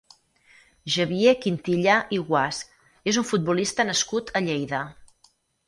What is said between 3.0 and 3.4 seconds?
és un